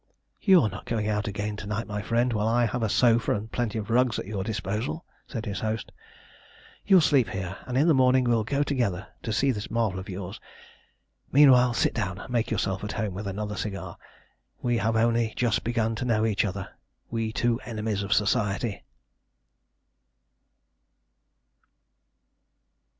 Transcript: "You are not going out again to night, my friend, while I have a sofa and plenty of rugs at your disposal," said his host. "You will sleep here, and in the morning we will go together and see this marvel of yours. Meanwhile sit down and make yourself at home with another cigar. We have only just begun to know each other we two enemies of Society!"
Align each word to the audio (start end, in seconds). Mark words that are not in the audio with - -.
"You 0.41 0.61
are 0.61 0.69
not 0.69 0.85
going 0.87 1.07
out 1.07 1.27
again 1.27 1.55
to 1.57 1.67
night, 1.67 1.85
my 1.85 2.01
friend, 2.01 2.33
while 2.33 2.47
I 2.47 2.65
have 2.65 2.81
a 2.81 2.89
sofa 2.89 3.35
and 3.35 3.51
plenty 3.51 3.77
of 3.77 3.91
rugs 3.91 4.17
at 4.17 4.25
your 4.25 4.43
disposal," 4.43 5.05
said 5.27 5.45
his 5.45 5.59
host. 5.59 5.91
"You 6.83 6.95
will 6.95 7.01
sleep 7.01 7.29
here, 7.29 7.55
and 7.67 7.77
in 7.77 7.87
the 7.87 7.93
morning 7.93 8.23
we 8.23 8.31
will 8.33 8.43
go 8.43 8.63
together 8.63 9.09
and 9.23 9.35
see 9.35 9.51
this 9.51 9.69
marvel 9.69 9.99
of 9.99 10.09
yours. 10.09 10.39
Meanwhile 11.31 11.75
sit 11.75 11.93
down 11.93 12.17
and 12.17 12.33
make 12.33 12.49
yourself 12.49 12.83
at 12.83 12.93
home 12.93 13.13
with 13.13 13.27
another 13.27 13.55
cigar. 13.55 13.95
We 14.59 14.79
have 14.79 14.95
only 14.95 15.33
just 15.35 15.63
begun 15.63 15.93
to 15.97 16.05
know 16.05 16.25
each 16.25 16.45
other 16.45 16.69
we 17.11 17.31
two 17.31 17.59
enemies 17.59 18.01
of 18.01 18.11
Society!" 18.11 18.83